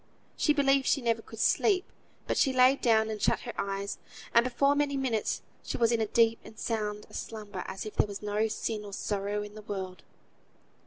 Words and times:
She 0.35 0.51
believed 0.51 0.87
she 0.87 0.99
never 0.99 1.21
could 1.21 1.37
sleep, 1.37 1.85
but 2.25 2.35
she 2.35 2.51
lay 2.51 2.75
down, 2.75 3.11
and 3.11 3.21
shut 3.21 3.41
her 3.41 3.53
eyes; 3.55 3.99
and 4.33 4.43
before 4.43 4.73
many 4.73 4.97
minutes 4.97 5.43
she 5.61 5.77
was 5.77 5.91
in 5.91 6.01
as 6.01 6.07
deep 6.09 6.39
and 6.43 6.57
sound 6.57 7.05
a 7.07 7.13
slumber 7.13 7.63
as 7.67 7.85
if 7.85 7.95
there 7.97 8.07
was 8.07 8.23
no 8.23 8.47
sin 8.47 8.81
nor 8.81 8.93
sorrow 8.93 9.43
in 9.43 9.53
the 9.53 9.61
world. 9.61 10.01